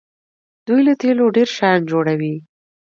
[0.65, 2.35] دوی له تیلو ډیر شیان جوړوي.